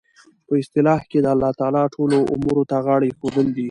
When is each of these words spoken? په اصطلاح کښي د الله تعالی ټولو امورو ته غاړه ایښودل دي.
په 0.47 0.53
اصطلاح 0.61 0.99
کښي 1.11 1.19
د 1.23 1.27
الله 1.33 1.51
تعالی 1.59 1.83
ټولو 1.95 2.17
امورو 2.33 2.63
ته 2.69 2.77
غاړه 2.85 3.05
ایښودل 3.07 3.45
دي. 3.55 3.59